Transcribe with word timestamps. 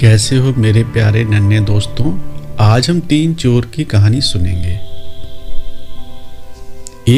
कैसे 0.00 0.36
हो 0.36 0.54
मेरे 0.58 0.84
प्यारे 0.84 1.24
नन्हे 1.24 1.60
दोस्तों? 1.60 2.18
आज 2.60 2.90
हम 2.90 3.00
तीन 3.00 3.34
चोर 3.34 3.66
की 3.74 3.84
कहानी 3.84 4.20
सुनेंगे। 4.20 4.80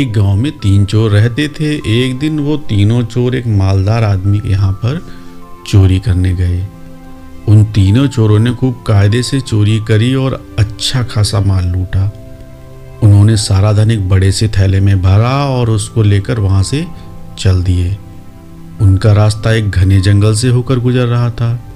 एक 0.01 0.13
गाँव 0.13 0.35
में 0.35 0.53
तीन 0.53 0.85
चोर 0.85 1.11
रहते 1.11 1.49
थे। 1.49 1.75
एक 1.75 2.19
दिन 2.19 2.41
वो 2.41 2.57
तीनों 2.57 3.03
चोर 3.03 3.35
एक 3.35 3.47
मालदार 3.47 4.05
आदमी 4.05 4.39
के 4.39 4.49
यहाँ 4.49 4.73
पर 4.73 5.07
चोरी 5.67 5.99
करने 5.99 6.35
गए। 6.35 6.67
उन 7.49 7.65
तीनों 7.65 8.07
चोरों 8.09 8.39
ने 8.39 8.55
खूब 8.55 8.85
कायदे 8.87 9.23
से 9.23 9.41
चोरी 9.41 9.79
करी 9.79 10.15
और 10.15 10.57
अच्छा 10.59 11.03
खासा 11.03 11.41
माल 11.41 11.65
लूटा। 11.65 12.13
उन्होंने 13.03 13.37
सारा 13.37 13.73
धन 13.73 13.91
एक 13.91 14.09
बड़े 14.09 14.33
से 14.33 14.49
थैले 14.49 14.81
में 14.81 15.03
भरा 15.03 15.47
और 15.47 15.71
उसको 15.71 16.03
लेकर 16.03 16.39
वहाँ 16.39 16.63
से 16.63 16.87
चल 17.39 17.63
दिए। 17.63 17.97
उनका 18.81 19.13
रास्ता 19.13 19.53
एक 19.53 19.71
घने 19.71 20.01
जंगल 20.01 20.35
से 20.35 20.49
होकर 20.49 20.79
गुजर 20.79 21.07
रहा 21.07 21.31
था। 21.31 21.67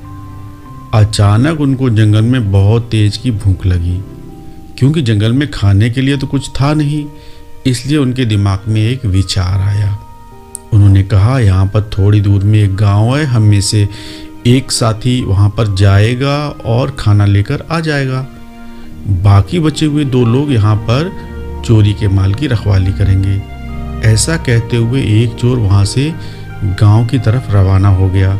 अचानक 0.94 1.60
उनको 1.60 1.90
जंगल 1.90 2.22
में 2.22 2.52
बहुत 2.52 2.88
तेज 2.90 3.16
की 3.16 3.30
भूख 3.30 3.66
लगी। 3.66 4.02
क्योंकि 4.78 5.02
जंगल 5.02 5.32
में 5.32 5.50
खाने 5.50 5.90
के 5.90 6.00
लिए 6.00 6.16
तो 6.16 6.26
कुछ 6.26 6.50
था 6.50 6.74
नहीं, 6.74 7.04
इसलिए 7.66 7.96
उनके 7.96 8.24
दिमाग 8.24 8.68
में 8.68 8.80
एक 8.80 9.04
विचार 9.06 9.60
आया। 9.60 9.98
उन्होंने 10.72 11.02
कहा, 11.02 11.38
यहाँ 11.38 11.66
पर 11.66 11.90
थोड़ी 11.98 12.20
दूर 12.20 12.44
में 12.44 12.58
एक 12.58 12.76
गाँव 12.76 13.16
है, 13.16 13.24
हम 13.24 13.42
में 13.42 13.60
से 13.60 13.88
एक 14.46 14.72
साथी 14.72 15.20
वहाँ 15.20 15.48
पर 15.48 15.74
जाएगा 15.74 16.36
और 16.48 16.90
खाना 16.90 17.26
लेकर 17.26 17.66
आ 17.70 17.80
जाएगा। 17.80 18.26
बाकी 19.22 19.60
बचे 19.60 19.86
हुए 19.86 20.04
दो 20.04 20.24
लोग 20.24 20.52
यहाँ 20.52 20.76
पर 20.76 21.12
चोरी 21.66 21.92
के 21.92 22.08
माल 22.08 22.34
की 22.34 22.46
रखवाली 22.46 22.92
करेंगे। 22.92 23.42
ऐसा 24.08 24.36
कहते 24.36 24.76
हुए 24.76 25.02
एक 25.22 25.34
चोर 25.34 25.58
वहाँ 25.58 25.84
से 25.84 26.12
गाँव 26.64 27.06
की 27.06 27.18
तरफ़ 27.18 27.52
रवाना 27.52 27.88
हो 27.88 28.08
गया। 28.08 28.38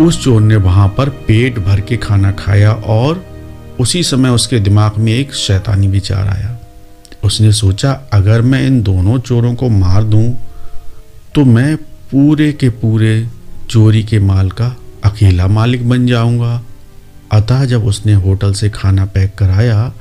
उस 0.00 0.22
चोर 0.24 0.40
ने 0.40 0.56
वहाँ 0.56 0.88
पर 0.88 1.08
पेट 1.26 1.58
भर 1.58 1.80
के 1.80 1.96
खाना 1.96 2.30
खाया 2.32 2.72
और 2.72 3.24
उसी 3.80 4.02
समय 4.02 4.30
उसके 4.30 4.58
दिमाग 4.60 4.96
में 4.98 5.12
एक 5.12 5.34
शैतानी 5.34 5.88
विचार 5.88 6.28
आया। 6.28 6.58
उसने 7.24 7.52
सोचा, 7.52 7.92
अगर 8.12 8.42
मैं 8.42 8.66
इन 8.66 8.82
दोनों 8.82 9.18
चोरों 9.18 9.54
को 9.54 9.68
मार 9.68 10.04
दूँ 10.04 10.32
तो 11.34 11.44
मैं 11.44 11.76
पूरे 12.10 12.52
के 12.52 12.68
पूरे 12.68 13.28
चोरी 13.70 14.02
के 14.02 14.18
माल 14.18 14.50
का 14.50 14.76
अकेला 15.04 15.46
मालिक 15.46 15.88
बन 15.88 16.06
जाऊँगा। 16.06 16.62
अतः 17.32 17.64
जब 17.64 17.84
उसने 17.86 18.12
होटल 18.14 18.52
से 18.52 18.70
खाना 18.70 19.04
पैक 19.04 19.34
कराया, 19.34 19.92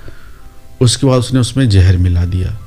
उसके 0.82 1.08
बाद 1.08 1.20
उसने 1.20 1.40
उसमें 1.40 1.68
जहर 1.70 1.98
मिला 1.98 2.26
दिया। 2.26 2.58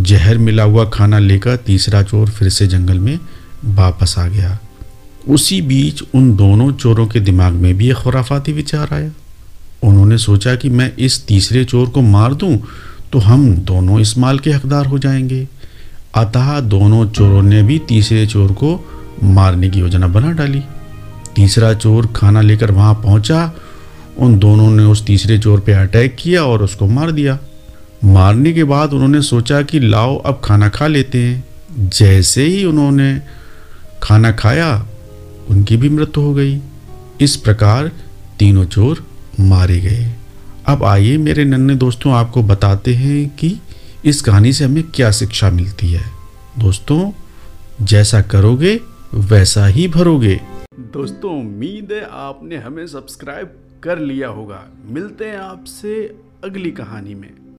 जहर 0.00 0.38
मिला 0.38 0.62
हुआ 0.62 0.84
खाना 0.90 1.18
लेकर 1.18 1.56
तीसरा 1.56 2.02
चोर 2.02 2.30
फिर 2.30 2.48
से 2.48 2.66
जंगल 2.66 2.98
में 2.98 3.18
वापस 3.64 4.14
आ 4.18 4.26
गया। 4.26 4.58
उसी 5.28 5.62
बीच 5.62 6.02
उन 6.14 6.36
दोनों 6.36 6.72
चोरों 6.72 7.06
के 7.06 7.20
दिमाग 7.20 7.52
में 7.52 7.74
भी 7.74 7.90
एक 7.90 7.96
खुराफाती 7.96 8.52
विचार 8.52 8.88
आया। 8.92 9.10
उन्होंने 9.82 10.18
सोचा 10.18 10.54
कि 10.54 10.68
मैं 10.68 10.92
इस 10.96 11.26
तीसरे 11.26 11.64
चोर 11.64 11.88
को 11.88 12.02
मार 12.02 12.34
दूँ 12.34 12.58
तो 13.12 13.18
हम 13.18 13.54
दोनों 13.56 14.00
इस 14.00 14.18
माल 14.18 14.38
के 14.38 14.50
हकदार 14.50 14.86
हो 14.86 14.98
जाएँगे। 14.98 15.48
अतः 16.14 16.60
दोनों 16.60 17.08
चोरों 17.08 17.42
ने 17.42 17.62
भी 17.62 17.78
तीसरे 17.78 18.26
चोर 18.26 18.52
को 18.52 18.88
मारने 19.22 19.70
की 19.70 19.78
योजना 19.78 20.08
बना 20.08 20.32
डाली। 20.32 20.62
तीसरा 21.36 21.74
चोर 21.74 22.06
खाना 22.06 22.40
लेकर 22.40 22.70
वहाँ 22.70 22.94
पहुँचा। 22.94 23.52
उन 24.18 24.38
दोनों 24.38 24.70
ने 24.70 24.82
उस 24.82 25.06
तीसरे 25.06 25.38
चोर 25.38 25.60
पर 25.60 25.72
अटैक 25.72 26.16
किया 26.18 26.44
और 26.44 26.62
उसको 26.62 26.86
मार 26.86 27.10
दिया। 27.10 27.38
मारने 28.04 28.52
के 28.52 28.64
बाद 28.64 28.92
उन्होंने 28.92 29.22
सोचा 29.22 29.62
कि 29.62 29.80
लाओ, 29.80 30.16
अब 30.16 30.40
खाना 30.44 30.68
खा 30.68 30.86
लेते 30.86 31.18
हैं। 31.18 31.44
जैसे 31.80 32.46
ही 32.46 32.64
उन्होंने 32.64 33.20
खाना 34.02 34.32
खाया 34.32 34.86
उनकी 35.50 35.76
भी 35.76 35.88
मृत्यु 35.88 36.22
हो 36.22 36.34
गई। 36.34 36.60
इस 37.20 37.36
प्रकार 37.36 37.92
तीनों 38.38 38.64
चोर 38.64 39.06
मारे 39.40 39.80
गए। 39.80 40.14
अब 40.66 40.84
आइए 40.84 41.16
मेरे 41.16 41.44
नन्हे 41.44 41.76
दोस्तों 41.76 42.12
आपको 42.12 42.42
बताते 42.42 42.94
हैं 42.94 43.36
कि 43.36 43.60
इस 44.04 44.22
कहानी 44.22 44.52
से 44.52 44.64
हमें 44.64 44.84
क्या 44.94 45.10
शिक्षा 45.10 45.50
मिलती 45.50 45.92
है। 45.92 46.04
दोस्तों, 46.58 47.12
जैसा 47.82 48.20
करोगे, 48.20 48.80
वैसा 49.14 49.66
ही 49.66 49.88
भरोगे। 49.88 50.40
दोस्तों, 50.80 51.40
उम्मीद 51.40 51.88
है 51.92 52.08
आपने 52.12 52.56
हमें 52.56 52.86
सब्सक्राइब 52.86 53.50
कर 53.82 53.98
लिया 53.98 54.28
होगा। 54.28 54.64
मिलते 54.86 55.24
हैं 55.24 55.38
आपसे 55.38 56.14
अगली 56.44 56.70
कहानी 56.70 57.14
में। 57.14 57.43